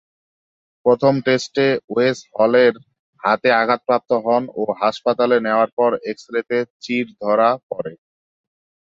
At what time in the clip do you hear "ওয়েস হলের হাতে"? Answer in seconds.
1.89-3.49